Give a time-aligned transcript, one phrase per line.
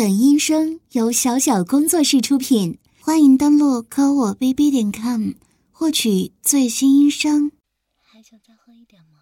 [0.00, 5.32] 本音声由小小工作室出品，欢迎登录科我 bb 点 com
[5.70, 7.52] 获取最新音声。
[8.00, 9.18] 还想再喝一点吗？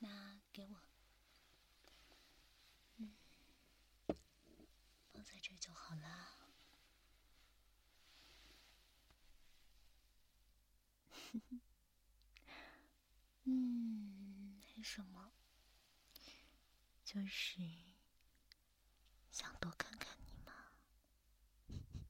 [0.00, 0.08] 那
[0.52, 0.74] 给我，
[2.98, 3.12] 嗯，
[5.12, 6.02] 放在这就好了。
[13.46, 15.30] 嗯，没什么。
[17.12, 17.60] 就是
[19.30, 20.52] 想多看看你嘛。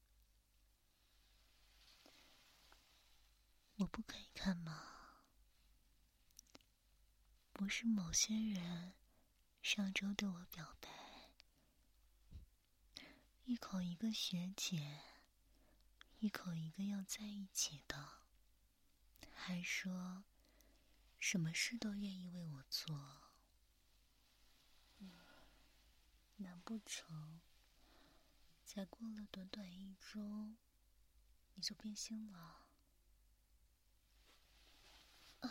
[3.79, 4.81] 我不可以看吗？
[7.53, 8.95] 不是某些人
[9.61, 10.89] 上周对我表白，
[13.45, 15.01] 一口一个学姐，
[16.21, 18.21] 一口一个要在一起的，
[19.35, 20.23] 还说
[21.19, 23.22] 什么事都愿意为我做。
[26.43, 27.41] 难不成，
[28.65, 30.55] 才过了短短一周，
[31.55, 32.67] 你就变心了？
[35.41, 35.49] 啊，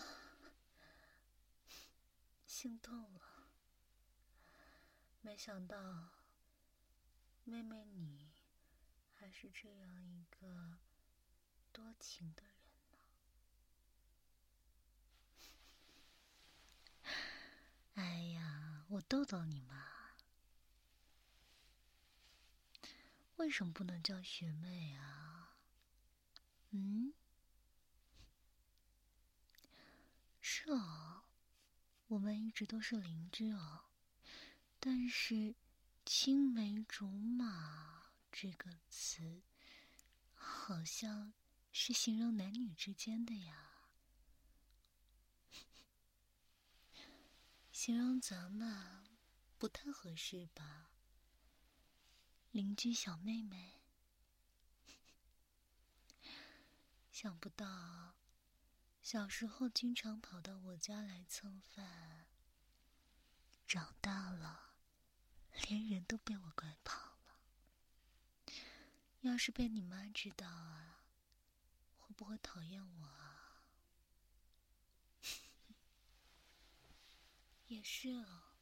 [2.46, 3.22] 心痛了。
[5.22, 6.10] 没想到，
[7.44, 8.32] 妹妹你
[9.18, 10.80] 还是这样一个
[11.72, 12.52] 多情的人
[12.92, 12.98] 呢。
[17.96, 19.91] 哎呀，我逗逗你嘛。
[23.42, 25.58] 为什么不能叫学妹啊？
[26.70, 27.11] 嗯，
[30.39, 31.23] 是哦，
[32.06, 33.86] 我们一直都是邻居哦。
[34.80, 35.56] 但是
[36.06, 39.42] “青梅竹马”这个词，
[40.36, 41.34] 好像
[41.72, 43.88] 是形容男女之间的呀。
[47.72, 49.03] 形容咱们
[49.58, 50.91] 不太合适吧？
[52.52, 53.80] 邻居小妹妹，
[57.10, 58.16] 想不到
[59.02, 62.28] 小时候经常跑到我家来蹭饭，
[63.66, 64.74] 长大了
[65.70, 67.40] 连人都被我拐跑了。
[69.22, 71.06] 要是被你妈知道啊，
[72.00, 73.64] 会不会讨厌我啊？
[77.68, 78.58] 也是哦，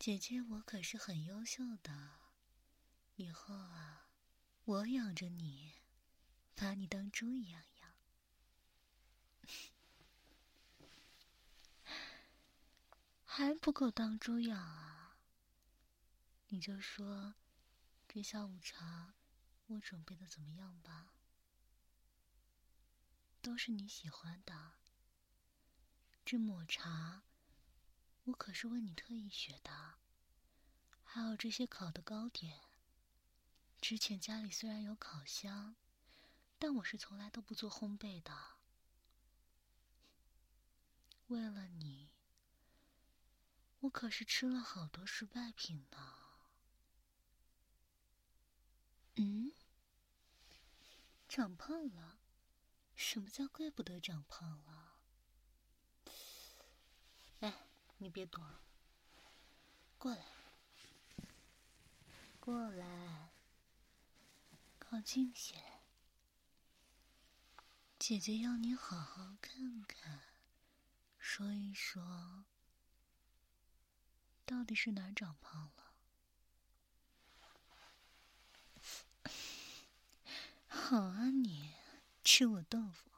[0.00, 2.21] 姐姐我可是很优秀的。
[3.22, 4.08] 以后啊，
[4.64, 5.74] 我养着你，
[6.56, 7.94] 把你当猪一样养，
[13.24, 15.16] 还不够当猪养啊？
[16.48, 17.34] 你就说，
[18.08, 19.14] 这下午茶
[19.68, 21.12] 我准备的怎么样吧？
[23.40, 24.72] 都是你喜欢的。
[26.24, 27.22] 这抹茶，
[28.24, 29.94] 我可是为你特意学的，
[31.04, 32.71] 还有这些烤的糕点。
[33.82, 35.74] 之前家里虽然有烤箱，
[36.56, 38.32] 但我是从来都不做烘焙的。
[41.26, 42.08] 为了你，
[43.80, 46.14] 我可是吃了好多失败品呢。
[49.16, 49.52] 嗯？
[51.28, 52.20] 长胖了？
[52.94, 54.92] 什么叫怪不得长胖了？
[57.40, 57.66] 哎，
[57.98, 58.40] 你别躲，
[59.98, 60.24] 过来，
[62.38, 63.31] 过来。
[64.92, 65.56] 靠近些，
[67.98, 70.20] 姐姐要你好好看看，
[71.18, 72.44] 说一说，
[74.44, 75.94] 到底是哪长胖了？
[80.68, 81.72] 好啊，你
[82.22, 83.10] 吃我豆腐，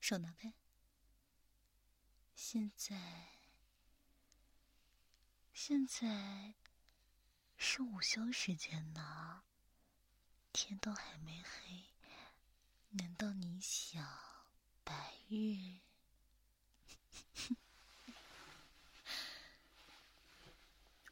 [0.00, 0.54] 手拿开。
[2.34, 3.42] 现在，
[5.52, 6.54] 现在
[7.58, 9.42] 是午休时间呢。
[10.52, 11.84] 天都还没黑，
[12.90, 14.04] 难道你想
[14.82, 15.80] 白日？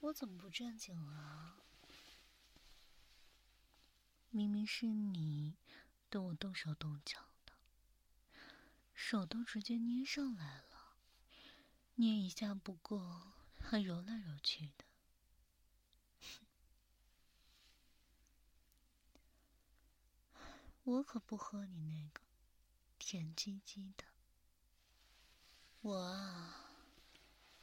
[0.01, 1.57] 我怎么不正经了？
[4.31, 5.57] 明明是你
[6.11, 7.53] 对我动手动脚的，
[8.95, 10.97] 手都直接捏上来了，
[11.95, 14.86] 捏一下不够，还揉来揉去的。
[20.87, 22.21] 我可不喝你那个
[22.97, 24.05] 甜唧唧的，
[25.81, 26.71] 我啊，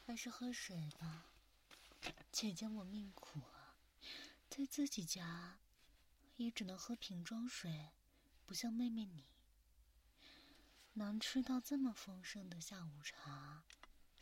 [0.06, 1.28] 还是喝水吧。
[2.34, 3.78] 姐姐我命苦啊，
[4.50, 5.58] 在自己家
[6.36, 7.92] 也只能喝瓶装水，
[8.46, 9.24] 不像妹妹你，
[10.96, 13.64] 能吃到这么丰盛的下午茶，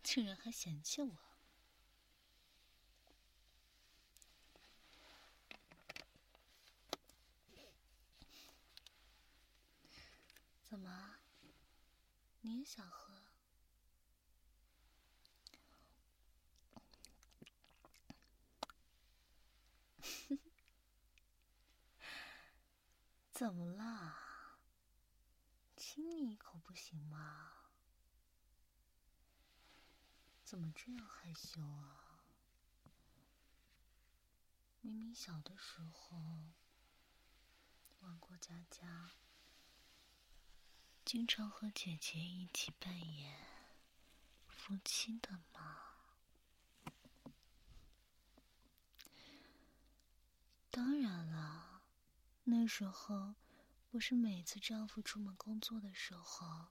[0.03, 1.30] 竟然还嫌弃我。
[10.71, 11.17] 怎么？
[12.39, 13.13] 你也想喝？
[23.33, 24.55] 怎么啦？
[25.75, 27.51] 亲你一口不行吗？
[30.45, 32.23] 怎么这样害羞啊？
[34.79, 36.17] 明明小的时候
[37.99, 39.11] 玩过家家，
[41.11, 43.37] 经常和姐姐一起扮演
[44.47, 45.97] 夫妻的嘛。
[50.69, 51.81] 当然了，
[52.45, 53.35] 那时候
[53.89, 56.67] 不是每次丈夫出门工作的时候，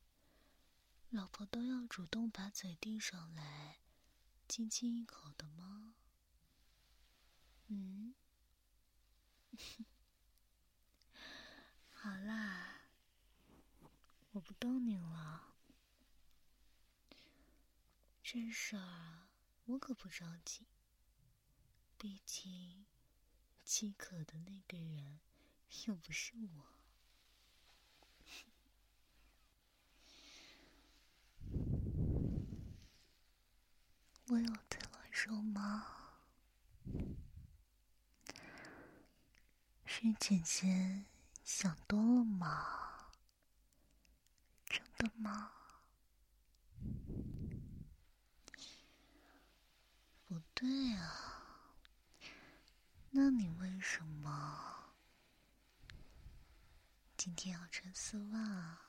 [1.11, 3.81] 老婆都要主动把嘴递上来，
[4.49, 5.93] 亲亲一口的吗？
[7.67, 8.15] 嗯，
[11.93, 12.70] 好啦，
[14.33, 15.55] 我不逗你了。
[18.23, 19.29] 这事儿
[19.65, 20.67] 我可不着急，
[21.99, 22.87] 毕竟
[23.65, 25.19] 饥渴的那个人
[25.87, 26.67] 又不是我。
[34.29, 35.87] 我有对了手吗？
[39.85, 41.05] 是姐姐
[41.43, 42.90] 想多了吗？
[45.01, 45.51] 的吗？
[50.29, 51.75] 不对啊，
[53.11, 54.93] 那你为什么
[57.17, 58.83] 今天要穿丝袜啊？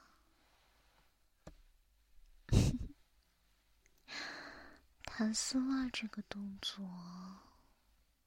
[5.06, 6.86] 弹丝袜这个动作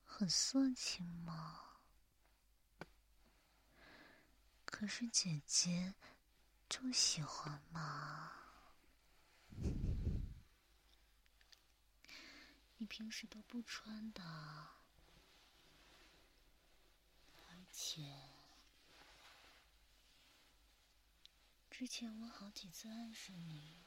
[0.05, 1.61] 很色情吗？
[4.65, 5.95] 可是姐姐
[6.75, 8.32] 就喜欢嘛。
[12.79, 14.25] 你平时都不穿的，
[17.49, 18.03] 而且
[21.71, 23.85] 之前我好几次暗示你，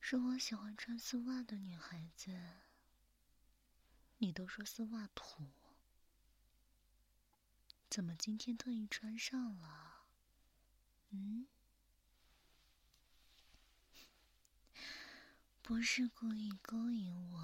[0.00, 2.38] 说我喜欢穿丝袜的女孩子，
[4.18, 5.46] 你都说丝袜土。
[7.88, 9.89] 怎么今天特意穿上了？
[11.12, 11.46] 嗯，
[15.62, 17.40] 不是故意勾引我，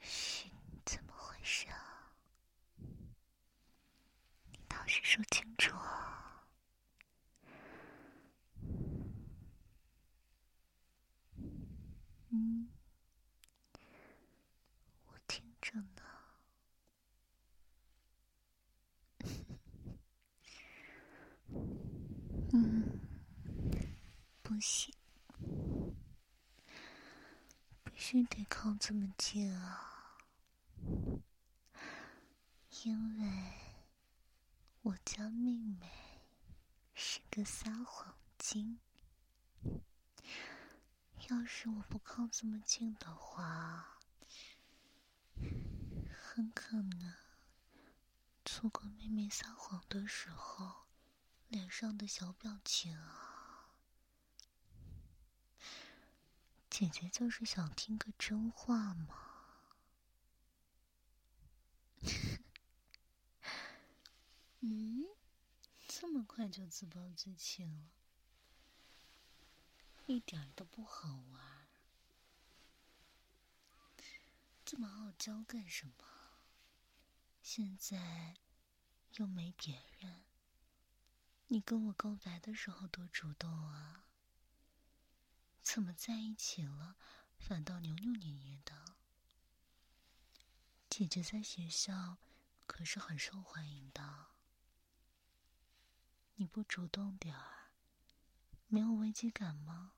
[0.00, 0.48] 是
[0.84, 2.12] 怎么回事啊？
[4.50, 6.46] 你倒是说清楚啊！
[12.30, 12.68] 嗯，
[15.06, 16.02] 我听着呢。
[22.52, 23.00] 嗯，
[24.56, 24.94] 不行，
[27.84, 30.16] 必须得靠这么近啊！
[32.82, 33.52] 因为
[34.80, 36.22] 我家妹妹
[36.94, 38.78] 是个撒谎精，
[41.28, 43.98] 要是我不靠这么近的话，
[46.10, 47.14] 很可能
[48.42, 50.86] 错过妹妹撒谎的时候。
[51.48, 53.35] 脸上的小表情啊，
[56.78, 59.16] 姐姐就是想听个真话嘛。
[64.60, 65.06] 嗯，
[65.88, 67.88] 这么快就自暴自弃了，
[70.04, 71.66] 一点都不好玩。
[74.62, 75.94] 这么傲娇干什么？
[77.42, 78.36] 现在
[79.14, 80.24] 又没别人。
[81.46, 84.05] 你跟我告白的时候多主动啊！
[85.66, 86.94] 怎么在一起了，
[87.40, 88.94] 反倒扭扭捏捏的？
[90.88, 92.18] 姐姐在学校
[92.68, 94.28] 可是很受欢迎的，
[96.36, 97.72] 你不主动点儿，
[98.68, 99.94] 没有危机感吗？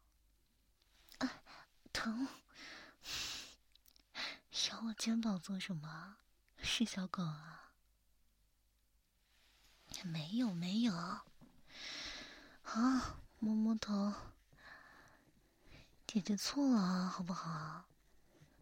[1.19, 1.43] 啊，
[1.93, 2.27] 疼！
[4.71, 6.17] 咬我肩膀做什么？
[6.57, 7.75] 是小狗啊？
[10.03, 10.95] 没有，没有。
[10.95, 11.27] 啊，
[13.39, 14.15] 摸摸头，
[16.09, 17.85] 姐姐错了，好不好？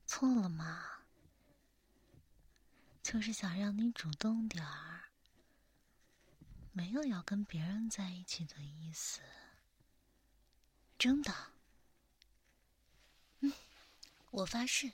[0.05, 0.83] 错了嘛，
[3.05, 5.05] 就是想让你主动点儿，
[6.73, 9.21] 没有要跟别人在一起的意思，
[10.99, 11.53] 真的。
[13.39, 13.53] 嗯，
[14.33, 14.91] 我发誓，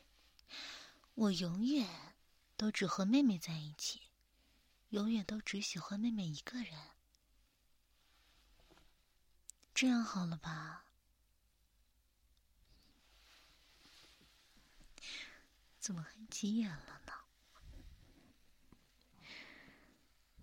[1.14, 1.88] 我永远
[2.58, 4.02] 都只和妹妹在一起，
[4.90, 6.78] 永远都只喜欢妹妹一个人，
[9.72, 10.81] 这样好了吧？
[15.82, 17.12] 怎么还急眼了呢？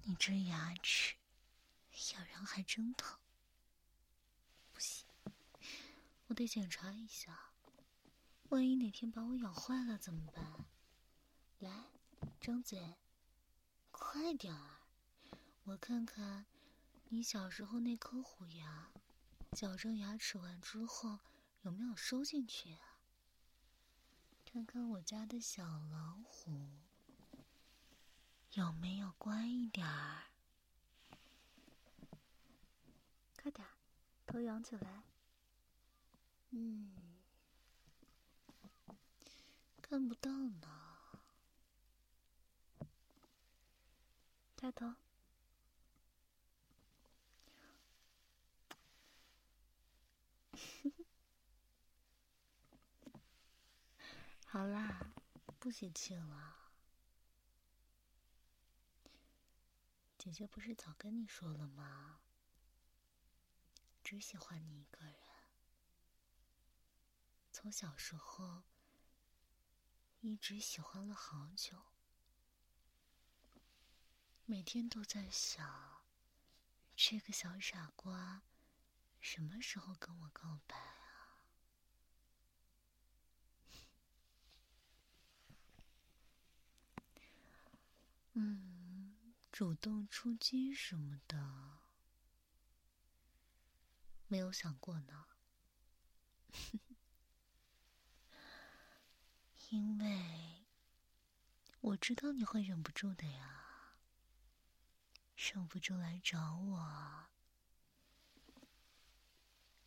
[0.04, 1.16] 你这牙齿
[2.14, 3.18] 咬人还真疼，
[4.74, 5.08] 不行，
[6.28, 7.52] 我得检查一下，
[8.50, 10.66] 万一哪天把我咬坏了怎么办？
[11.60, 11.86] 来，
[12.42, 12.96] 张嘴。
[13.92, 14.82] 快点儿，
[15.64, 16.48] 我看看
[17.08, 18.92] 你小时候那颗虎牙，
[19.54, 21.20] 矫正牙齿完之后
[21.62, 22.99] 有没有收进去啊？
[24.52, 26.50] 看看我家的小老虎
[28.54, 30.24] 有没有乖一点儿？
[33.40, 33.64] 快点，
[34.26, 35.04] 头仰起来。
[36.50, 36.96] 嗯，
[39.84, 40.68] 看不到呢。
[44.58, 44.96] 抬头，
[54.52, 55.14] 好啦，
[55.60, 56.72] 不许气了。
[60.18, 62.22] 姐姐不是早跟你说了吗？
[64.04, 65.16] 只喜欢你一个人。
[67.52, 68.64] 从小时候，
[70.22, 71.84] 一直喜欢了好久。
[74.46, 76.02] 每天都在想，
[76.96, 78.42] 这个小傻瓜
[79.22, 80.89] 什么时候跟我告白
[88.42, 91.82] 嗯，主动出击什么的，
[94.30, 95.26] 没有想过呢。
[99.72, 100.66] 因为
[101.82, 103.98] 我知道你会忍不住的呀。
[105.36, 107.26] 忍不住来找我，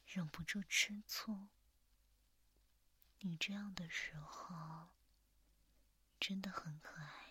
[0.05, 1.49] 忍不住吃醋。
[3.21, 4.91] 你这样的时候，
[6.21, 7.22] 真的很可爱。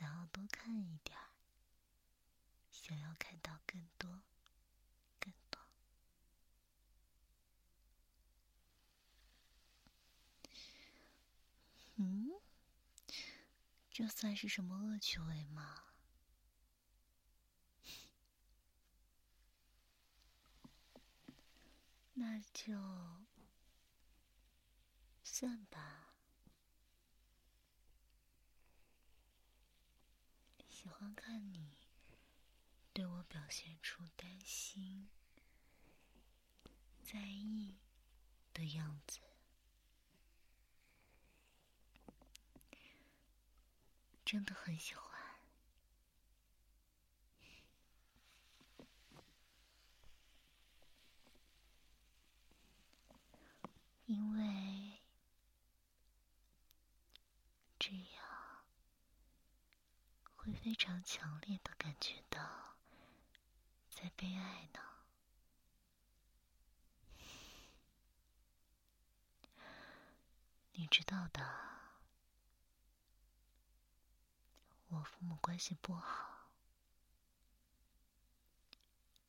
[0.00, 1.28] 想要多看一点儿，
[2.70, 4.08] 想要看到更多，
[5.20, 5.60] 更多。
[11.96, 12.40] 嗯。
[13.92, 15.82] 这算是什么恶趣味吗？
[22.14, 22.74] 那就
[25.24, 25.99] 算吧。
[30.82, 31.76] 喜欢看你
[32.94, 35.10] 对我表现出担心、
[37.02, 37.74] 在意
[38.54, 39.20] 的样子。
[44.24, 45.20] 真的很喜欢，
[54.06, 55.02] 因为
[57.78, 58.64] 这样
[60.36, 62.76] 会非常强烈的感觉到
[63.88, 64.80] 在被爱呢。
[70.72, 71.40] 你知道的。
[74.88, 76.50] 我父母关系不好，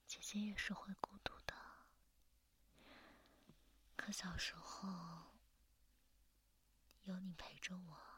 [0.08, 1.54] 姐姐也是会孤独的。
[3.96, 4.90] 可小时候
[7.04, 8.11] 有你陪着我，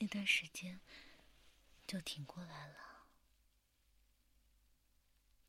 [0.00, 0.80] 那段时间
[1.86, 3.06] 就挺过来了。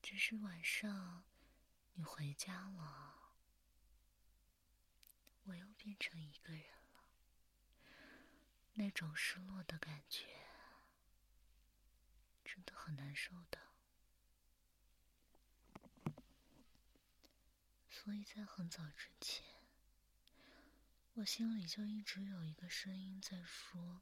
[0.01, 1.23] 只是晚上
[1.93, 3.31] 你回家了，
[5.45, 7.05] 我又变成一个人了。
[8.73, 10.27] 那种失落的感觉，
[12.43, 13.57] 真的很难受的。
[17.89, 19.45] 所以在很早之前，
[21.13, 24.01] 我心里就一直有一个声音在说：“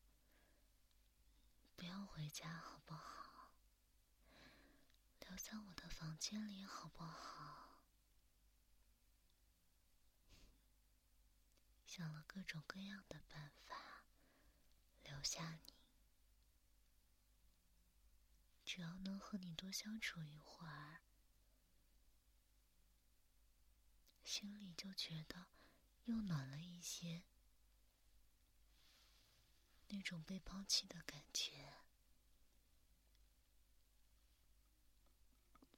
[1.79, 3.53] 不要回家，好不好？
[5.21, 7.79] 留在我的房间里，好不好？”
[11.87, 14.03] 想了各种各样的办法。
[15.03, 15.73] 留下你，
[18.65, 21.01] 只要能和你多相处一会儿，
[24.25, 25.45] 心里就觉得
[26.03, 27.23] 又暖了一些。
[29.89, 31.73] 那种被抛弃的感觉。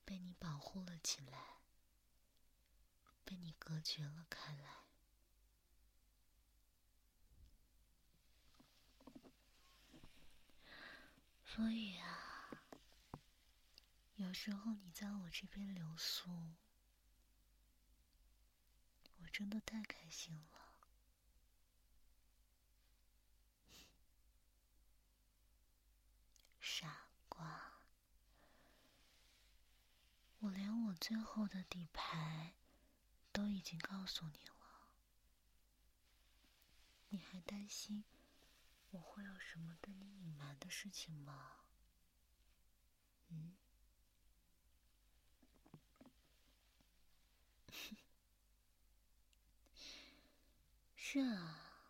[0.05, 1.61] 被你保护了起来
[3.23, 4.81] 被你隔绝了开来。
[11.45, 12.49] 所以啊
[14.15, 16.29] 有时候你在我这边留宿
[19.19, 20.60] 我真的太开心了。
[30.41, 32.55] 我连我最后的底牌
[33.31, 34.55] 都已经告诉你了，
[37.09, 38.03] 你还担心？
[38.89, 41.57] 我会有什么对你隐瞒的事情吗？
[43.29, 43.55] 嗯，
[50.95, 51.85] 是啊，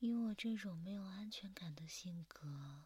[0.00, 2.84] 以我这种没有安全感的性格，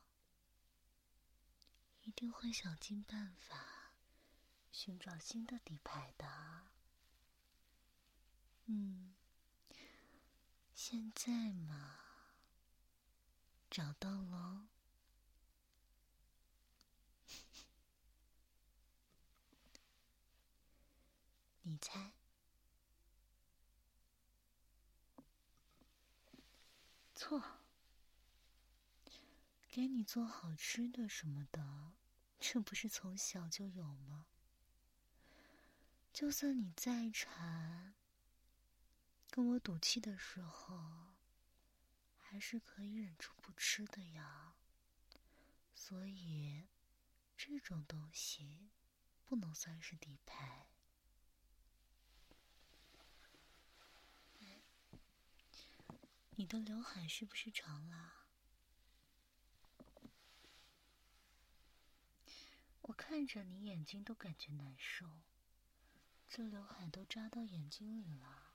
[2.02, 3.73] 一定会想尽办法
[4.76, 6.26] 寻找新的底牌的。
[8.66, 9.14] 嗯，
[10.74, 12.00] 现在嘛。
[13.70, 14.66] 找到了，
[21.62, 22.10] 你猜？
[27.14, 27.40] 错，
[29.68, 31.92] 给你做好吃的什么的，
[32.40, 34.26] 这不是从小就有吗？
[36.14, 37.92] 就算你再馋，
[39.30, 41.12] 跟我赌气的时候。
[42.16, 44.56] 还是可以忍住不吃的呀，
[45.72, 46.66] 所以
[47.36, 48.70] 这种东西
[49.24, 50.66] 不能算是底牌。
[56.30, 58.26] 你的刘海是不是长了？
[62.82, 65.20] 我看着你眼睛都感觉难受，
[66.28, 68.54] 这刘海都扎到眼睛里了。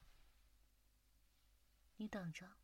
[1.97, 2.59] 你等着。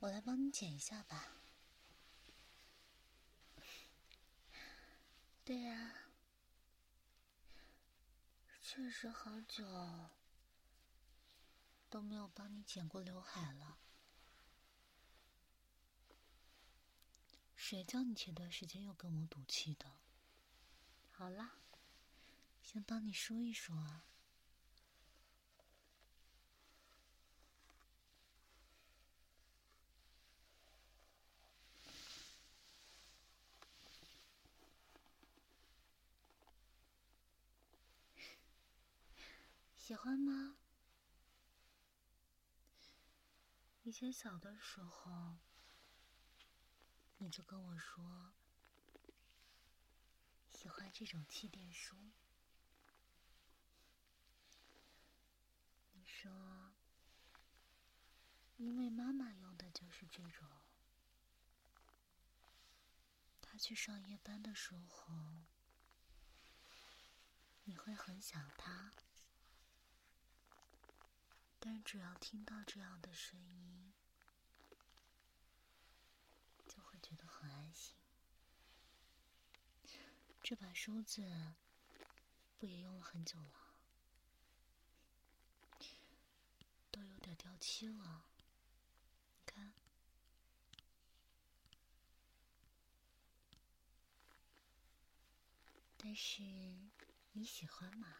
[0.00, 1.34] 我来帮你剪一下吧。
[5.44, 5.99] 对呀，
[8.72, 9.66] 确实好久
[11.90, 13.78] 都没有帮你剪过刘海了。
[17.56, 19.96] 谁叫你前段时间又跟我赌气的？
[21.10, 21.56] 好啦，
[22.62, 24.04] 先帮你梳一梳啊。
[39.90, 40.54] 喜欢吗？
[43.82, 45.38] 以前小的时候，
[47.18, 48.32] 你就跟我说
[50.52, 51.96] 喜欢这种气垫梳。
[55.94, 56.70] 你说，
[58.58, 60.48] 因为妈妈用的就是这种，
[63.42, 65.12] 她去上夜班的时候，
[67.64, 68.92] 你会很想她。
[71.62, 73.92] 但只要听到这样的声音，
[76.66, 77.94] 就会觉得很安心。
[80.42, 81.22] 这把梳子
[82.58, 83.74] 不也用了很久了，
[86.90, 88.24] 都有点掉漆了。
[89.36, 89.74] 你看，
[95.98, 96.42] 但是
[97.32, 98.16] 你喜欢吗？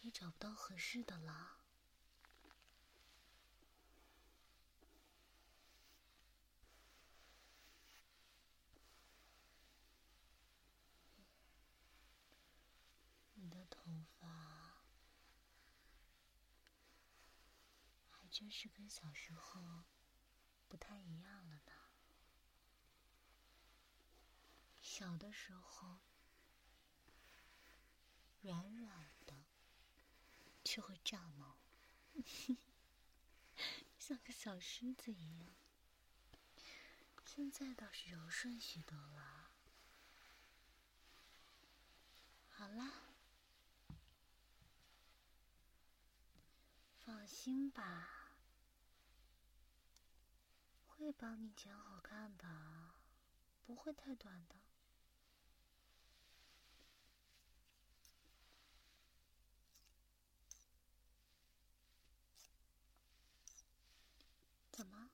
[0.00, 1.58] 也找不到合适的了。
[13.34, 14.28] 你的头发
[18.10, 19.84] 还真是跟小时候
[20.68, 21.72] 不太一样了呢。
[24.80, 25.98] 小的时候
[28.42, 29.39] 软软的。
[30.72, 31.56] 就会炸毛，
[33.98, 35.48] 像个小狮子一样。
[37.26, 39.50] 现在倒是柔顺许多了。
[42.50, 43.02] 好啦，
[47.00, 48.30] 放心吧，
[50.86, 52.46] 会帮你剪好看的，
[53.66, 54.54] 不会太短的。
[64.72, 65.10] 怎么？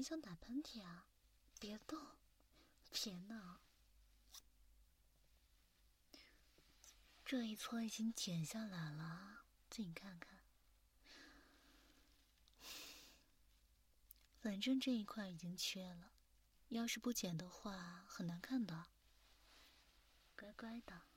[0.00, 1.04] 你想打喷嚏啊？
[1.58, 1.98] 别动，
[2.90, 3.60] 别闹。
[7.22, 10.40] 这一撮已经剪下来了，自己看看。
[14.40, 16.12] 反正这一块已经缺了，
[16.70, 18.86] 要是不剪的话，很难看的。
[20.34, 21.09] 乖乖的。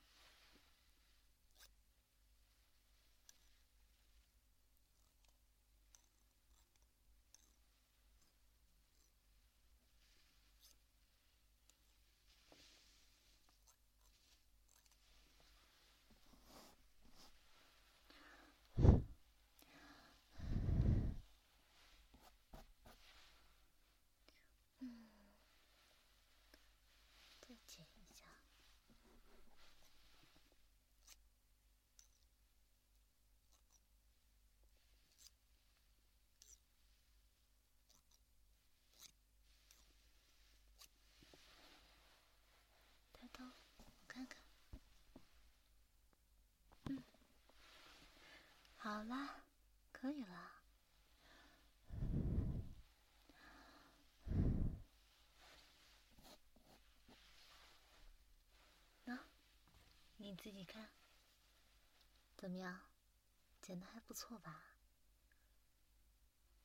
[43.38, 43.44] 我
[44.08, 44.38] 看看，
[46.84, 47.02] 嗯
[48.76, 49.36] 好啦，
[49.92, 50.50] 可以了。
[60.16, 60.88] 你自己看，
[62.36, 62.80] 怎么样？
[63.60, 64.62] 剪的还不错吧？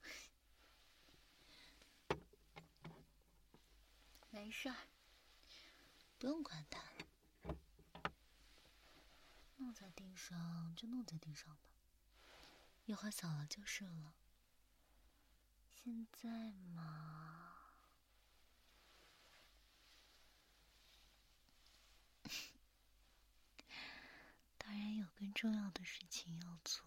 [4.32, 4.76] 没事儿，
[6.20, 6.84] 不用管它，
[9.56, 11.62] 弄在地上就弄在地上吧。
[12.86, 14.14] 一会儿扫了就是了。
[15.70, 16.28] 现在
[16.76, 17.54] 嘛，
[24.58, 26.84] 当然有更重要的事情要做。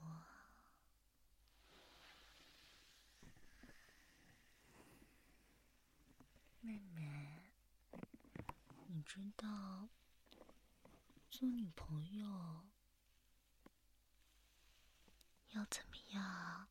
[6.61, 7.12] 妹妹，
[9.15, 9.91] 知道
[11.31, 12.65] 做女朋友？
[15.51, 16.71] 要怎么样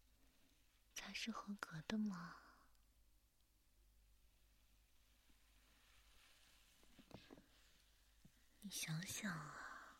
[0.95, 2.37] 才是合格的吗？
[8.61, 9.99] 你想想啊，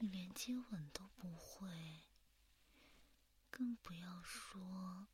[0.00, 2.10] 你连接吻都不会，
[3.50, 5.06] 更不要说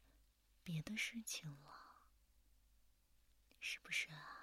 [0.65, 2.09] 别的事情了，
[3.61, 4.38] 是不是啊？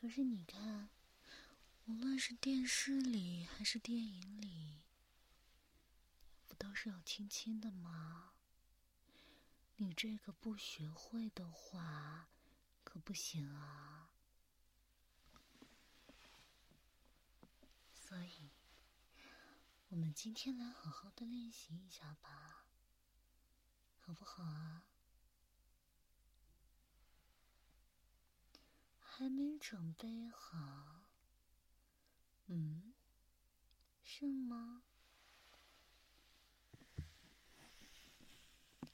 [0.00, 0.90] 可是你看。
[1.86, 4.82] 无论是电视里还是电影里，
[6.46, 8.34] 不都是要亲亲的吗？
[9.76, 12.28] 你这个不学会的话，
[12.84, 14.10] 可不行啊。
[17.94, 18.50] 所以，
[19.88, 22.66] 我们今天来好好的练习一下吧，
[24.00, 24.82] 好不好啊？
[29.18, 31.02] 还没准备好。
[32.46, 32.94] 嗯，
[34.04, 34.84] 是吗？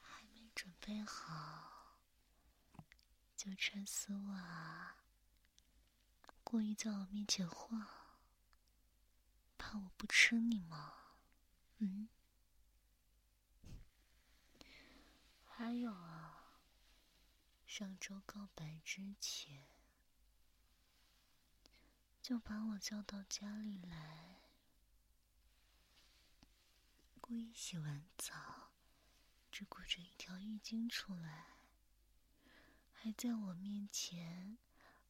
[0.00, 1.98] 还没准备好，
[3.36, 4.96] 就穿丝袜，
[6.42, 7.86] 故意在我面前晃，
[9.58, 10.94] 怕我不吃你吗？
[11.80, 12.08] 嗯？
[15.44, 16.62] 还有啊，
[17.66, 19.66] 上周告白之前。
[22.24, 24.40] 就把我叫到家里来，
[27.20, 28.70] 故意洗完澡，
[29.52, 31.58] 只裹着一条浴巾出来，
[32.94, 34.56] 还在我面前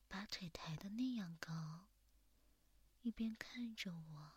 [0.09, 1.87] 把腿抬的那样高，
[3.03, 4.33] 一边看着我，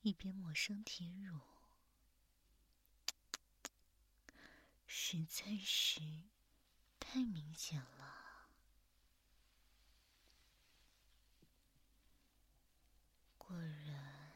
[0.00, 1.40] 一边抹身体乳，
[4.86, 6.00] 实在是
[6.98, 8.19] 太明显了。
[13.50, 14.32] 果然，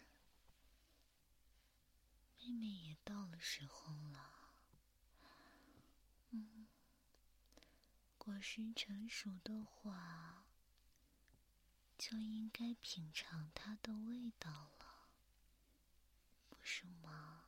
[2.36, 4.18] 妹妹也到了时候了。
[6.30, 6.66] 嗯，
[8.18, 10.46] 果实成熟的话，
[11.96, 15.06] 就应该品尝它的味道了，
[16.50, 17.44] 不是吗？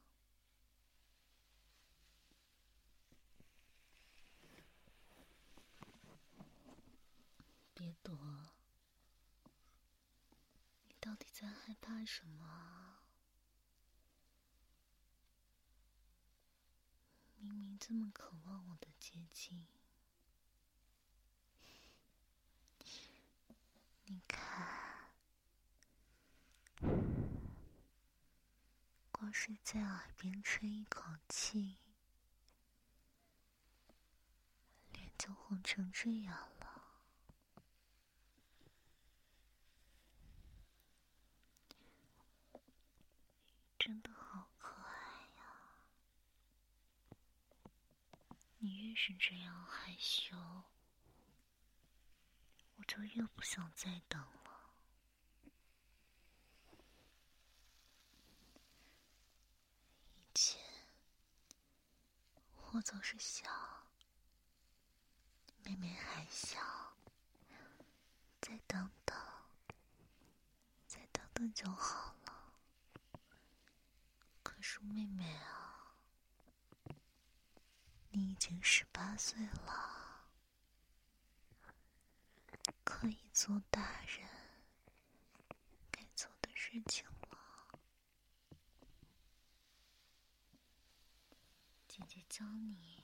[7.75, 8.46] 别躲。
[11.07, 12.97] 到底在害怕什么？
[17.39, 19.65] 明明这么渴望我的接近，
[24.07, 25.13] 你看，
[29.13, 31.77] 光是在耳边吹一口气，
[34.93, 36.67] 脸就红成这样了。
[43.79, 45.79] 真的好可爱呀！
[48.97, 50.35] 越是这样害羞，
[52.77, 54.73] 我就越不想再等了。
[60.17, 60.59] 以前
[62.73, 63.53] 我总是想，
[65.63, 66.59] 妹妹还小，
[68.41, 69.15] 再等等，
[70.87, 72.15] 再等等就好。
[72.25, 72.51] 了。
[74.43, 75.56] 可是妹妹啊，
[78.17, 80.25] 你已经十八岁了，
[82.83, 84.27] 可以做大人
[85.91, 87.79] 该做的事情了。
[91.87, 92.96] 姐姐教你。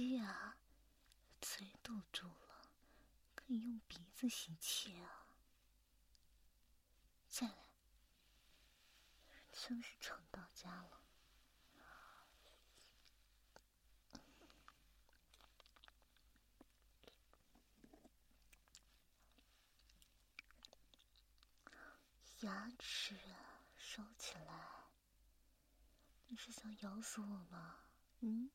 [0.00, 0.56] 吸啊，
[1.42, 2.70] 嘴堵住了，
[3.34, 5.26] 可以用鼻子吸气啊。
[7.28, 7.54] 再来，
[9.52, 11.02] 真是撑到家了。
[22.40, 24.70] 牙齿啊，收起来。
[26.28, 27.80] 你是想咬死我吗？
[28.20, 28.50] 嗯？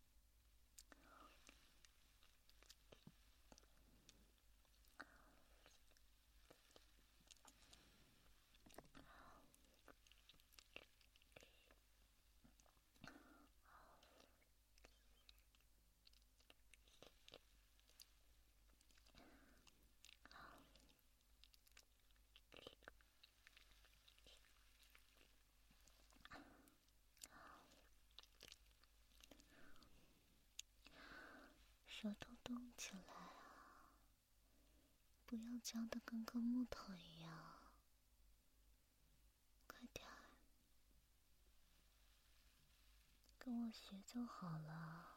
[31.88, 33.89] 舌头动起来啊！
[35.25, 37.32] 不要僵的跟个木头一样，
[39.65, 40.06] 快点，
[43.39, 45.14] 跟我学就好了。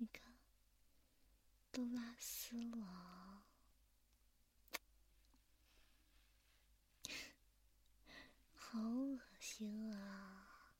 [0.00, 0.32] 你看
[1.72, 3.42] 都拉丝了，
[8.54, 10.70] 好恶心啊！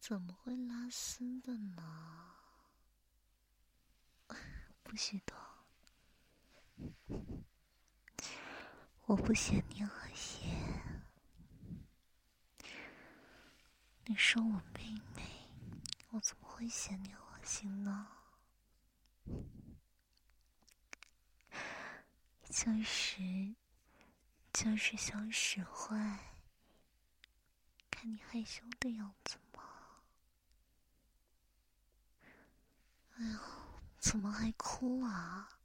[0.00, 2.34] 怎么会拉丝的呢？
[4.82, 5.36] 不许动！
[9.04, 10.50] 我不嫌你恶心。
[14.06, 15.50] 你说我妹妹，
[16.10, 17.12] 我怎么会嫌你
[17.44, 18.08] 恶心呢？
[22.48, 23.54] 就是，
[24.50, 26.38] 就是想使坏，
[27.90, 29.62] 看你害羞的样子吗？
[33.18, 33.38] 哎呦，
[33.98, 35.58] 怎么还哭啊？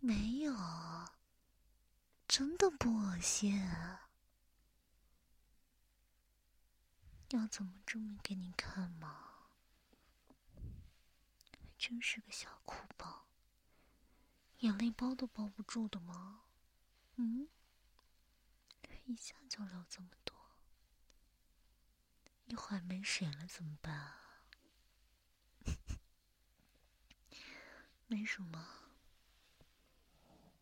[0.00, 0.52] 没有，
[2.26, 3.70] 真的不恶心。
[7.28, 9.33] 要怎么证明给你看吗？
[11.78, 13.26] 真是个小哭包。
[14.60, 16.44] 眼泪包都包不住的吗？
[17.16, 17.48] 嗯，
[19.04, 20.34] 一下就流这么多，
[22.46, 24.46] 一会儿没水了怎么办啊？
[28.08, 28.66] 没什么，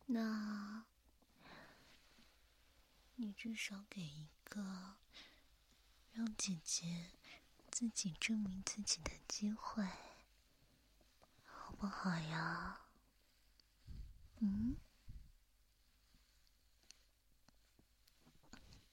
[0.07, 0.85] 那
[3.15, 4.97] 你至少给一个
[6.11, 7.11] 让姐姐
[7.71, 9.87] 自己证明自己的机会，
[11.83, 12.79] 不好呀？
[14.39, 14.77] 嗯，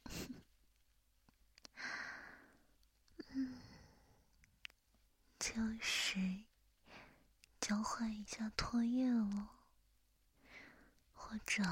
[3.28, 3.54] 嗯，
[5.38, 6.18] 就是
[7.60, 9.50] 交换一下唾液了，
[11.14, 11.62] 或者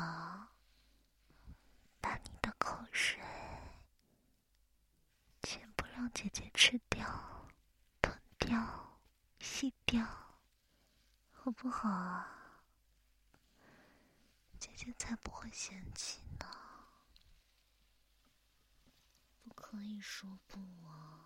[2.01, 3.19] 把你的口水
[5.43, 7.49] 全部让姐姐吃掉、
[8.01, 9.01] 吞掉、
[9.41, 10.07] 吸掉，
[11.41, 12.29] 好不好啊？
[14.59, 16.47] 姐姐才不会嫌弃呢。
[19.45, 21.25] 不可以说不啊。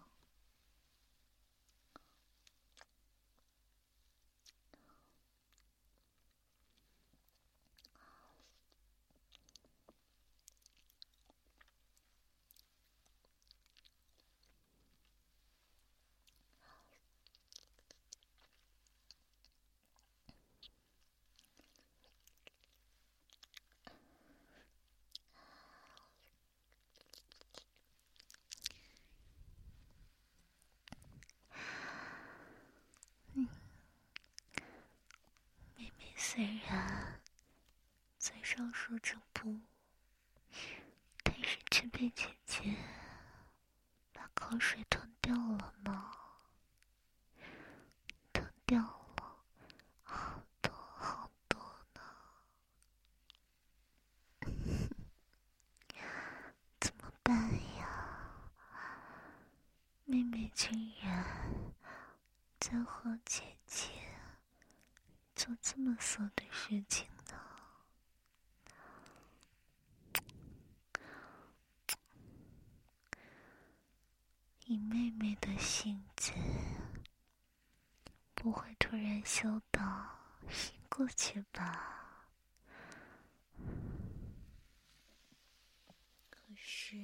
[36.35, 37.20] 虽然
[38.18, 38.35] 嘴
[38.93, 39.59] 上说着不，
[41.23, 42.77] 但是却被姐姐
[44.13, 46.11] 把口水吞掉了呢，
[48.35, 49.39] 吞掉了
[50.03, 51.59] 好多好多
[51.95, 52.01] 呢，
[56.79, 57.35] 怎么办
[57.79, 57.89] 呀？
[60.05, 61.73] 妹妹竟然
[62.61, 63.89] 在和姐姐。
[65.35, 67.09] 做这么色的事情
[74.73, 74.79] 你？
[74.79, 76.33] 妹妹的性子，
[78.35, 79.83] 不会突然嗅到
[80.49, 80.57] 晕
[80.89, 82.27] 过去吧？
[86.31, 86.97] 可是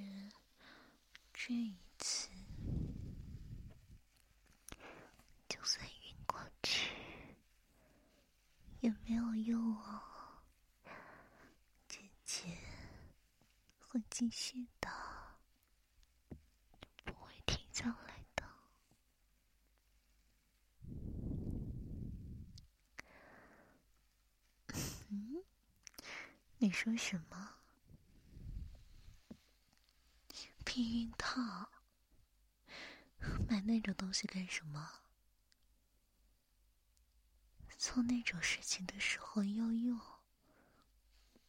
[1.35, 2.31] 这一次。
[5.47, 6.91] 就算晕过去
[8.81, 10.03] 也没有用哦，
[11.87, 12.59] 姐姐
[13.89, 14.89] 会继续的，
[17.79, 18.45] 会停下来的。
[26.59, 27.55] 你说什么？
[30.65, 31.71] 避孕套？
[33.49, 35.01] 买那种东西干什么？
[37.77, 40.01] 做那种事情的时候要用，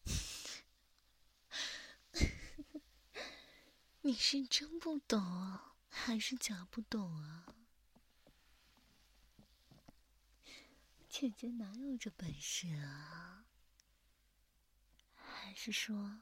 [4.02, 5.60] 你是真不懂
[5.90, 7.46] 还是假不懂啊？
[11.10, 13.46] 姐姐哪有这本事啊？
[15.16, 16.22] 还是说，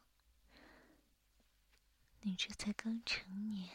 [2.22, 3.70] 你这才刚成年，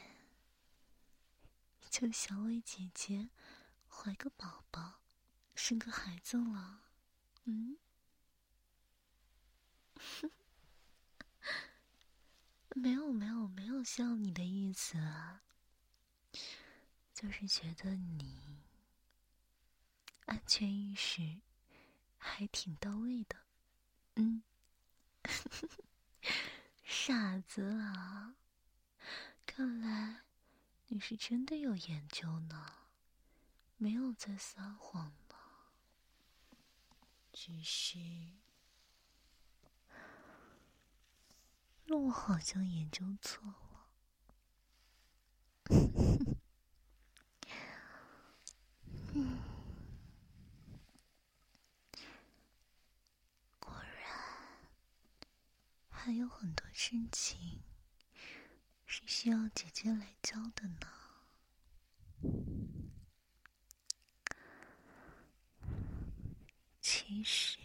[1.90, 3.28] 就想为姐姐
[3.88, 5.00] 怀个宝宝？
[5.54, 6.80] 生个孩子了，
[7.44, 7.76] 嗯，
[12.74, 15.42] 没有没有没有笑你的意思啊，
[17.12, 18.62] 就是觉得你
[20.26, 21.40] 安全意识
[22.18, 23.36] 还挺到位的，
[24.16, 24.42] 嗯，
[26.84, 28.34] 傻子啊，
[29.46, 30.22] 看来
[30.88, 32.72] 你是真的有研究呢，
[33.76, 35.12] 没有在撒谎。
[37.34, 37.98] 只是，
[41.88, 43.61] 我好像研究错。
[49.14, 49.38] 嗯，
[53.58, 54.04] 果然
[55.88, 57.62] 还有很多事情
[58.86, 60.88] 是需要姐姐来教的呢。
[66.80, 67.58] 其实，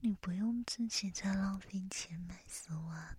[0.00, 3.16] 你不用自己再浪费钱买丝袜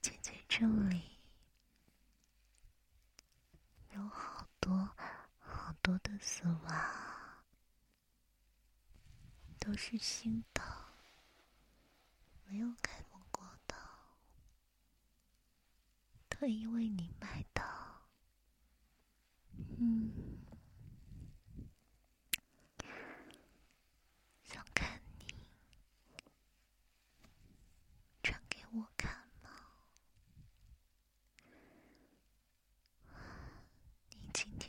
[0.00, 1.02] 姐姐这里
[3.94, 4.90] 有好多
[5.38, 7.44] 好多的丝袜，
[9.58, 10.62] 都是新的，
[12.46, 13.76] 没有开封过的，
[16.30, 17.62] 特意为你买的。
[19.78, 20.38] 嗯。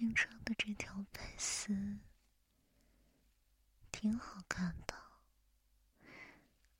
[0.02, 1.99] 新穿的这条白丝
[3.91, 4.95] 挺好看的，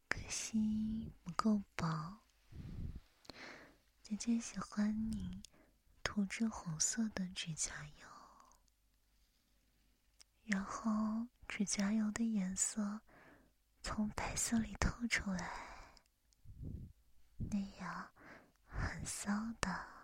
[0.10, 2.18] 可惜不够薄。
[4.02, 5.44] 姐姐喜欢你
[6.02, 8.08] 涂着红色的指甲油，
[10.46, 13.02] 然后指甲油的颜色
[13.84, 15.94] 从白色里透出来，
[17.52, 18.12] 那样
[18.66, 20.01] 很骚的。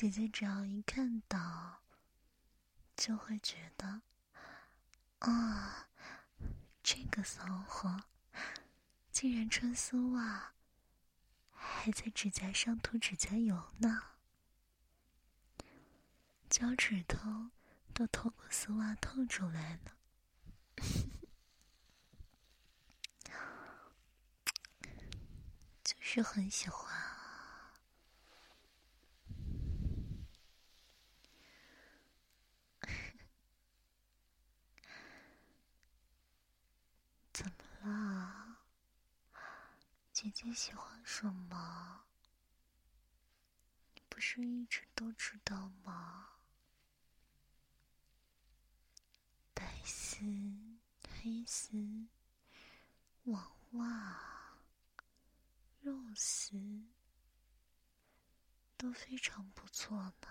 [0.00, 1.82] 姐姐只要一看到，
[2.96, 4.00] 就会觉得，
[5.18, 5.88] 啊，
[6.82, 8.04] 这个骚货
[9.12, 10.54] 竟然穿丝袜，
[11.52, 14.02] 还在指甲上涂指甲油呢，
[16.48, 17.50] 脚趾头
[17.92, 19.92] 都透过丝袜透出来了，
[25.84, 26.99] 就是很喜欢。
[40.22, 42.04] 姐姐喜欢什么？
[43.94, 46.40] 你不是一直都知道吗？
[49.54, 50.18] 白丝、
[51.08, 52.06] 黑丝、
[53.24, 54.58] 网袜、
[55.80, 56.84] 肉丝
[58.76, 60.28] 都非常不错呢。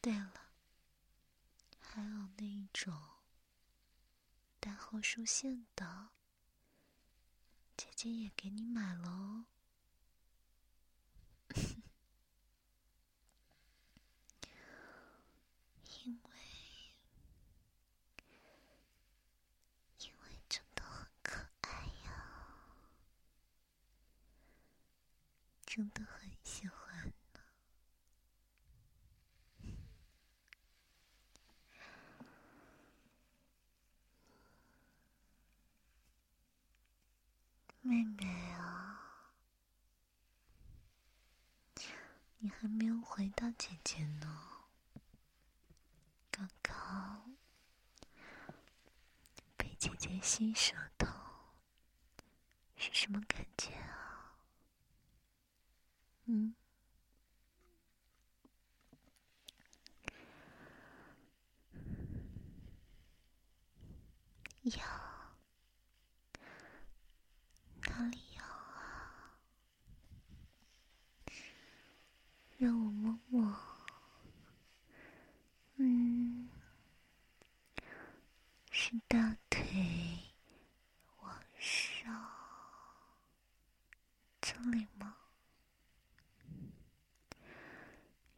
[0.00, 0.52] 对了，
[1.80, 3.19] 还有那种。
[4.60, 6.10] 带后竖线的，
[7.76, 9.46] 姐姐也给你买了哦。
[16.04, 16.30] 因为，
[19.98, 22.26] 因为真的很可爱呀，
[25.66, 27.12] 真的很喜欢。
[37.90, 39.00] 妹妹啊，
[42.38, 44.62] 你还没有回答姐姐呢。
[46.30, 47.34] 刚刚
[49.56, 51.08] 被姐姐吸舌头，
[52.76, 54.36] 是什么感觉啊？
[56.26, 56.54] 嗯？
[64.62, 65.10] 痒。
[67.82, 69.34] 哪里痒啊？
[72.60, 73.56] 让我摸摸。
[75.76, 76.50] 嗯，
[78.70, 79.64] 是大腿
[81.22, 82.30] 往上
[84.42, 85.16] 这里吗？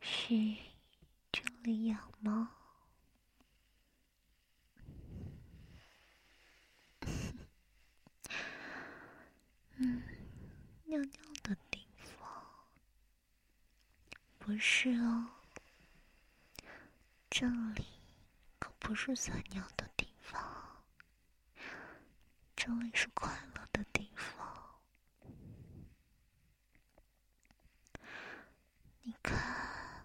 [0.01, 0.55] 是
[1.33, 2.53] 这里痒吗？
[9.79, 10.01] 嗯
[10.87, 11.01] 尿
[11.43, 12.29] 的地方
[14.53, 15.31] 不是哦，
[17.31, 17.87] 这里
[18.59, 20.85] 可不是撒尿的地方，
[22.55, 24.79] 这里是快乐的地方。
[29.01, 30.05] 你看，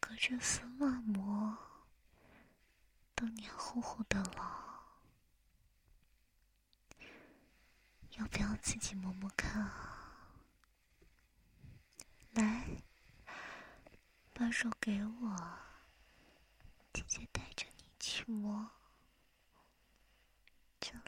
[0.00, 1.56] 隔着丝袜膜
[3.14, 4.82] 都黏糊糊的了。
[8.16, 9.94] 要不要自己摸摸看啊？
[12.38, 12.64] 来，
[14.32, 15.58] 把手给我，
[16.92, 18.70] 姐姐带着你去摸。
[20.78, 21.00] 这里，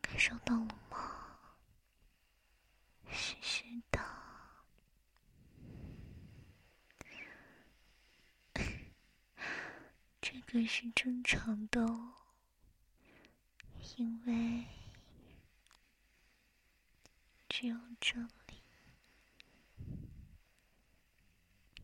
[0.00, 1.38] 感受到了吗？
[3.10, 4.00] 湿湿的。
[10.22, 12.14] 这个是正常的哦，
[13.98, 14.64] 因为
[17.56, 18.60] 只有这里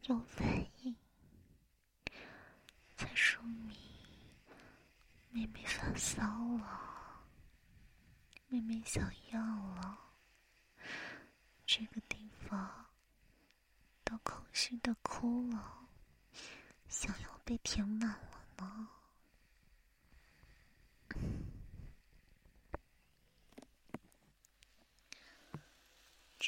[0.09, 0.45] 有反
[0.83, 0.97] 应，
[2.97, 3.79] 才说明
[5.31, 6.25] 妹妹发骚
[6.57, 7.25] 了，
[8.49, 9.97] 妹妹想要了，
[11.64, 12.87] 这个地方
[14.03, 15.87] 都空虚的哭了，
[16.89, 18.89] 想要被填满了呢。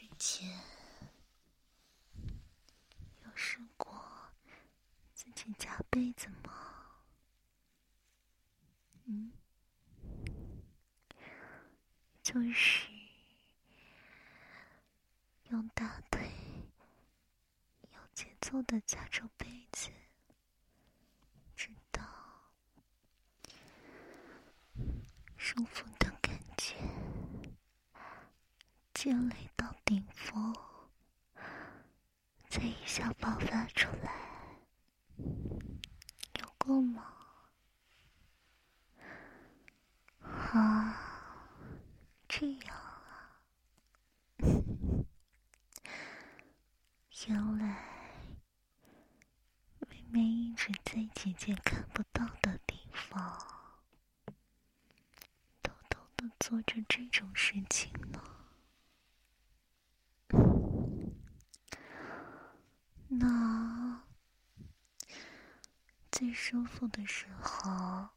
[0.02, 0.48] 之前
[3.24, 4.02] 有试过
[5.14, 6.52] 自己夹被子吗？
[9.04, 9.32] 嗯，
[12.20, 12.88] 就是
[15.50, 16.28] 用大腿
[17.92, 19.88] 有节奏的夹住被子。
[21.54, 22.02] 直到
[25.36, 26.74] 舒服的感觉。
[29.02, 30.54] 惊雷到顶峰，
[32.48, 34.12] 再一下爆发出来，
[36.38, 37.12] 有够吗？
[40.20, 40.96] 啊，
[42.28, 43.42] 这样啊，
[47.26, 47.84] 原来
[49.88, 53.36] 妹妹一直在姐姐看不到的地方，
[55.60, 58.22] 偷偷的做着这种事情呢。
[63.14, 64.02] 那
[66.10, 68.08] 最舒服的时候，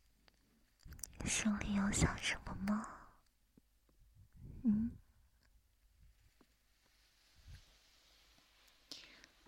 [1.26, 2.88] 心里有想什么吗？
[4.64, 4.91] 嗯，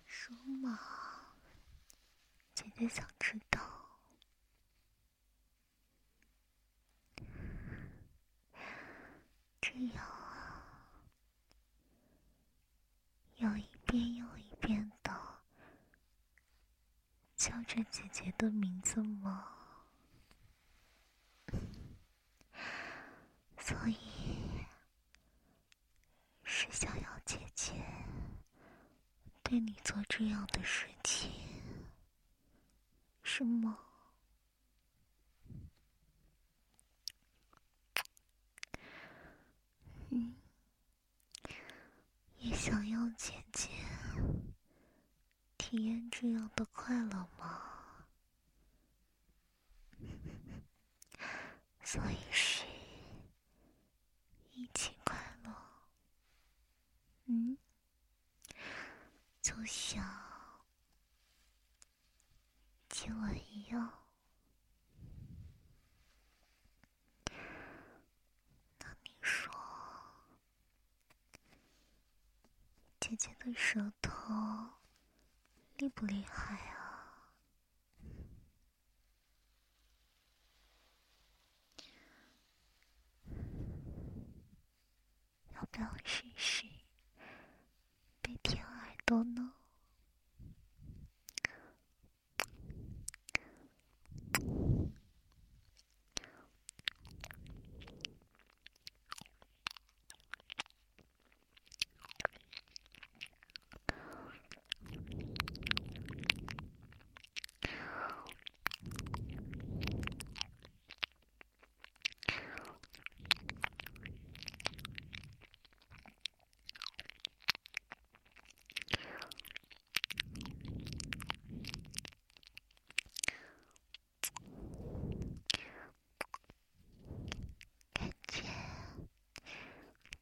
[0.05, 0.77] 说嘛，
[2.53, 3.61] 姐姐想知道。
[9.61, 10.61] 这样啊，
[13.37, 15.15] 有一遍又一遍的。
[17.37, 19.47] 叫着姐姐的名字吗？
[23.59, 24.65] 所以
[26.43, 27.73] 是想要姐姐
[29.43, 31.31] 对你做这样的事情，
[33.21, 33.77] 是吗？
[40.09, 40.33] 嗯，
[42.39, 43.69] 也想要姐姐。
[45.69, 48.05] 体验这样的快乐吗？
[51.83, 52.63] 所以是
[54.53, 55.51] 一起快乐。
[57.25, 57.57] 嗯，
[59.41, 60.01] 就像
[62.87, 63.91] 今晚一样。
[68.79, 69.53] 那你说，
[73.01, 74.76] 姐姐的舌头？
[75.77, 77.29] 厉不厉害啊？
[85.55, 86.65] 要不要试试
[88.21, 89.53] 被舔耳朵呢？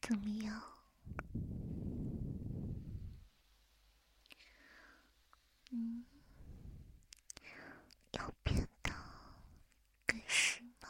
[0.08, 0.62] 怎么样？
[5.72, 6.06] 嗯，
[8.12, 8.92] 要变得
[10.06, 10.90] 更湿吗？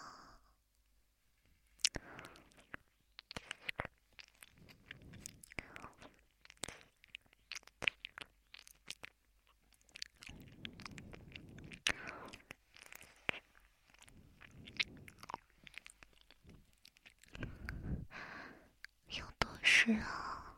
[19.85, 20.57] 是啊，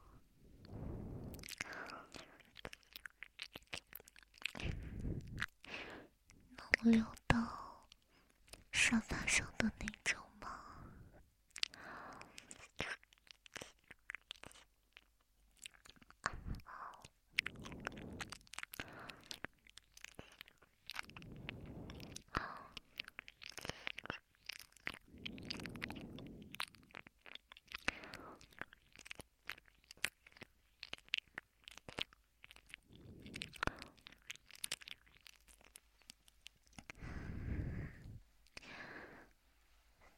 [6.82, 7.86] 能流到
[8.72, 10.18] 沙发上的那种。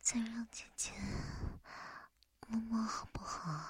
[0.02, 0.92] 再让姐姐
[2.48, 3.66] 摸摸好不好？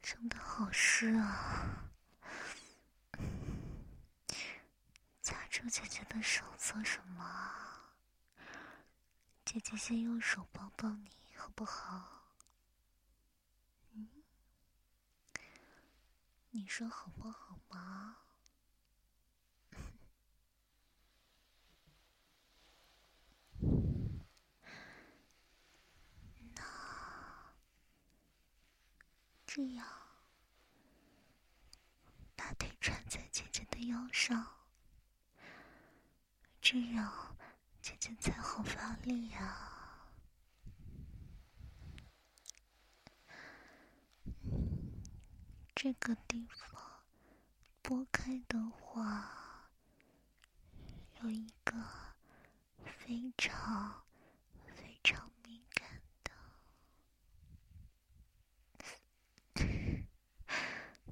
[0.00, 1.90] 真的好湿啊！
[5.20, 7.24] 夹住姐姐的手做什么？
[9.44, 12.22] 姐姐先用手抱抱你好不好？
[13.92, 14.08] 嗯，
[16.50, 18.18] 你说好不好吗？
[29.54, 29.86] 这样，
[32.34, 34.46] 大腿缠在姐姐的腰上，
[36.60, 37.36] 这样
[37.80, 40.12] 姐姐才好发力呀。
[45.74, 47.02] 这个地方
[47.82, 49.68] 拨开的话，
[51.20, 51.74] 有一个
[52.84, 54.04] 非常
[54.76, 56.30] 非常敏感的，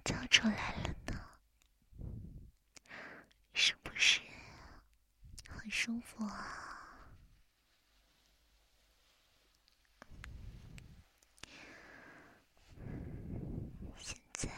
[0.05, 1.21] 叫出来了呢，
[3.53, 4.21] 是不是
[5.61, 6.57] 很舒服啊？
[13.99, 14.49] 现在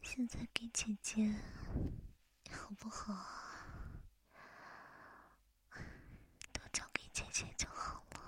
[0.00, 1.30] 现在给姐姐
[2.50, 3.12] 好不好？
[6.50, 8.20] 都交给姐姐就好了。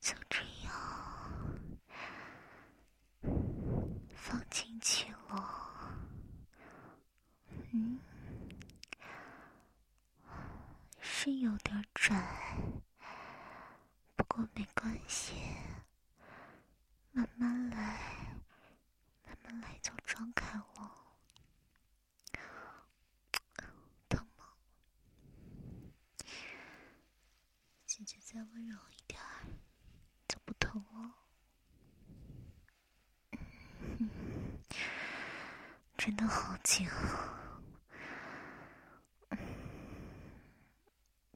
[0.00, 0.72] 就这样，
[4.16, 6.08] 放进去了。
[7.72, 8.00] 嗯，
[11.00, 12.74] 是有点窄，
[14.16, 15.34] 不过没关系，
[17.12, 18.36] 慢慢来，
[19.24, 20.64] 慢慢来就张开了。
[24.08, 24.44] 疼吗？
[27.86, 29.20] 姐姐再温柔一点，
[30.28, 31.14] 就不疼了。
[35.96, 37.38] 真的好紧啊！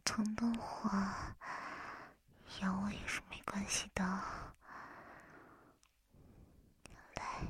[0.05, 1.37] 疼的话，
[2.61, 4.03] 咬我也是没关系的。
[7.15, 7.47] 来，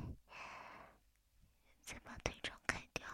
[1.83, 3.13] 再把腿张开点儿。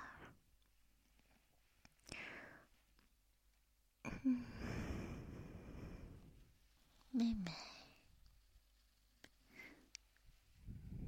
[4.24, 4.44] 嗯，
[7.12, 7.52] 妹妹，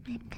[0.05, 0.37] 妹妹，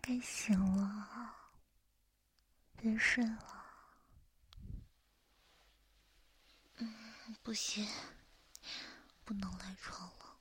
[0.00, 1.32] 该醒了，
[2.76, 3.64] 别睡了。
[7.44, 7.88] 不行，
[9.24, 10.40] 不能赖床了。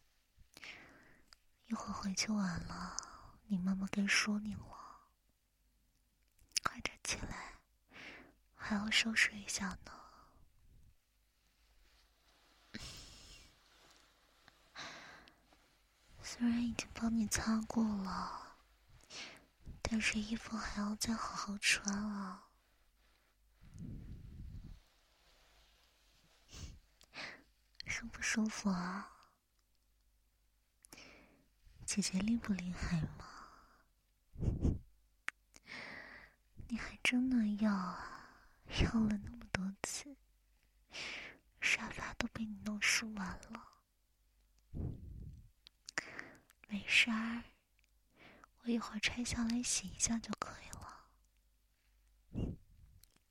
[1.67, 2.97] 一会儿回去晚了，
[3.45, 4.65] 你妈妈该说你了。
[6.63, 7.59] 快点起来，
[8.55, 9.94] 还要收拾一下呢。
[16.37, 18.57] 虽然已经帮你擦过了，
[19.81, 22.49] 但是衣服还要再好好穿啊。
[27.85, 29.29] 舒不舒服啊？
[31.85, 34.75] 姐姐厉不厉害吗？
[36.67, 38.41] 你还真的要啊？
[38.81, 40.17] 要了那么多次，
[41.61, 43.71] 沙发都被你弄湿完了。
[46.67, 47.43] 没事儿，
[48.63, 51.07] 我一会儿拆下来洗一下就可以了。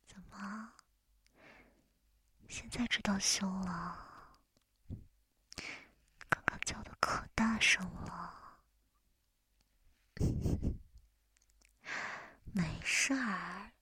[0.06, 0.72] 怎么？
[2.48, 4.32] 现在知道羞了？
[6.28, 8.60] 刚刚叫的可大声了，
[12.52, 13.72] 没事儿，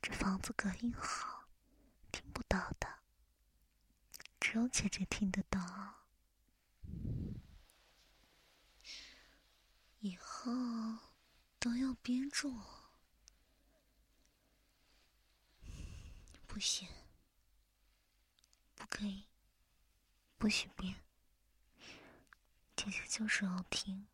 [0.00, 1.44] 这房子隔音好，
[2.10, 2.88] 听不到的，
[4.40, 6.03] 只有姐姐听得到。
[10.04, 10.52] 以后
[11.58, 12.60] 都要憋住，
[16.46, 16.86] 不行，
[18.74, 19.24] 不可以，
[20.36, 20.94] 不许憋。
[22.76, 24.06] 姐姐就是要听，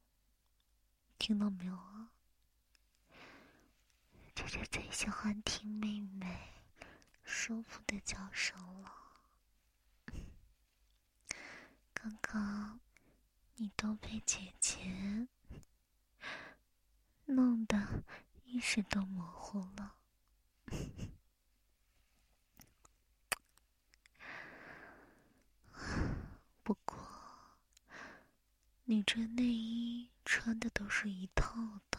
[1.18, 2.12] 听到没有啊？
[4.36, 6.62] 姐姐最喜欢听妹妹
[7.24, 8.92] 舒服的叫声了。
[11.92, 12.78] 刚刚
[13.56, 15.26] 你都被姐姐
[17.30, 18.04] 弄得
[18.44, 19.96] 意识都模糊了。
[26.62, 26.96] 不过
[28.84, 31.98] 你这内衣穿的都是一套的，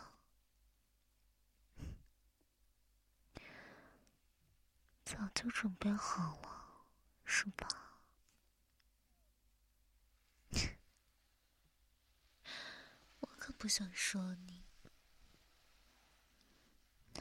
[5.04, 6.86] 早就准备好了，
[7.26, 7.68] 是吧？
[13.22, 14.61] 我可不想说你，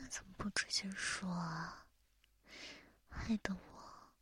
[0.00, 1.86] 那怎么不直接说啊？
[3.10, 4.12] 害得我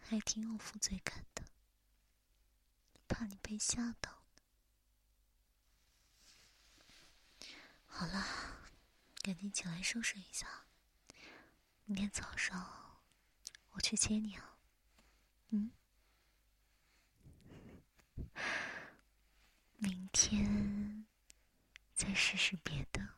[0.00, 1.44] 还挺有负罪感的，
[3.06, 4.22] 怕你被吓到。
[7.86, 8.24] 好了，
[9.22, 10.64] 赶紧起来收拾一下。
[11.84, 13.00] 明天早上
[13.72, 14.56] 我去接你啊。
[15.50, 15.70] 嗯，
[19.76, 21.06] 明天
[21.94, 23.17] 再试试别的。